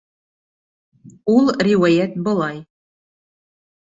[1.33, 2.57] Ул риүәйәт былай.